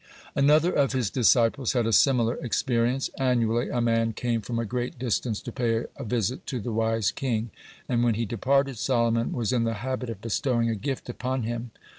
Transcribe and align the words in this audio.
(33) 0.33 0.43
Another 0.47 0.73
of 0.73 0.93
his 0.93 1.11
disciples 1.11 1.73
had 1.73 1.85
a 1.85 1.93
similar 1.93 2.33
experience. 2.37 3.11
Annually 3.19 3.69
a 3.69 3.81
man 3.81 4.13
came 4.13 4.41
from 4.41 4.57
a 4.57 4.65
great 4.65 4.97
distance 4.97 5.39
to 5.43 5.51
pay 5.51 5.85
a 5.95 6.03
visit 6.03 6.47
to 6.47 6.59
the 6.59 6.71
wise 6.73 7.11
king, 7.11 7.51
and 7.87 8.03
when 8.03 8.15
he 8.15 8.25
departed 8.25 8.79
Solomon 8.79 9.31
was 9.31 9.53
in 9.53 9.63
the 9.63 9.75
habit 9.85 10.09
of 10.09 10.19
bestowing 10.19 10.71
a 10.71 10.75
gift 10.75 11.07
upon 11.07 11.43
him. 11.43 11.69